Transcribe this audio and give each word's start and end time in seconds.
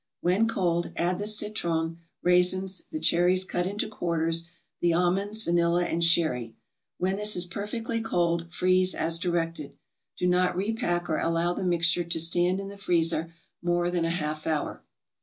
When 0.21 0.47
cold, 0.47 0.91
add 0.95 1.19
the 1.19 1.27
citron, 1.27 1.99
raisins, 2.23 2.81
the 2.89 2.99
cherries 2.99 3.45
cut 3.45 3.67
into 3.67 3.87
quarters, 3.87 4.45
the 4.79 4.93
almonds, 4.93 5.43
vanilla 5.43 5.85
and 5.85 6.03
sherry. 6.03 6.55
When 6.97 7.17
this 7.17 7.35
is 7.35 7.45
perfectly 7.45 8.01
cold, 8.01 8.51
freeze 8.51 8.95
as 8.95 9.19
directed. 9.19 9.77
Do 10.17 10.25
not 10.25 10.55
repack 10.57 11.07
or 11.07 11.19
allow 11.19 11.53
the 11.53 11.63
mixture 11.63 12.03
to 12.03 12.19
stand 12.19 12.59
in 12.59 12.67
the 12.69 12.77
freezer 12.77 13.31
more 13.61 13.91
than 13.91 14.03
a 14.03 14.09
half 14.09 14.47
hour. 14.47 14.81